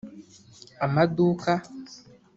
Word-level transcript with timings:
amaduka 0.85 1.53